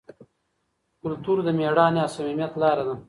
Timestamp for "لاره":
2.61-2.83